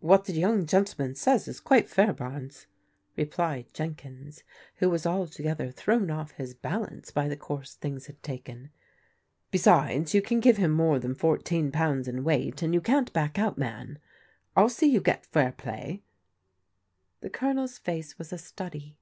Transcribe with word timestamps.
"What 0.00 0.26
the 0.26 0.34
young 0.34 0.66
gentleman 0.66 1.14
says 1.14 1.48
is 1.48 1.58
quite 1.58 1.88
fair, 1.88 2.12
Barnes, 2.12 2.66
replied 3.16 3.72
Jenkins, 3.72 4.42
who 4.74 4.90
was 4.90 5.06
altogether 5.06 5.70
thrown 5.70 6.10
off 6.10 6.32
his 6.32 6.52
balance 6.52 7.10
by 7.10 7.28
the 7.28 7.36
course 7.38 7.72
things 7.72 8.04
had 8.04 8.22
taken. 8.22 8.68
"Besides, 9.50 10.12
3fou 10.12 10.22
can 10.22 10.40
give 10.40 10.58
him 10.58 10.70
more 10.72 10.98
than 10.98 11.14
fourteen 11.14 11.72
pounds 11.72 12.06
in 12.06 12.24
weighty 12.24 12.62
and 12.62 12.74
you 12.74 12.82
can't 12.82 13.10
back 13.14 13.38
out, 13.38 13.56
man 13.56 13.98
t 14.54 14.62
TU 14.62 14.68
see 14.68 14.86
you 14.86 15.00
g^ 15.00 15.04
i^t 15.12 15.20
"^^ 15.20 15.22
T 15.22 15.28
178 15.32 15.56
PEODIGAL 15.62 15.96
DAUGHTERS 15.96 16.02
The 17.22 17.30
Colonel's 17.30 17.78
face 17.78 18.18
was 18.18 18.34
a 18.34 18.36
study. 18.36 18.98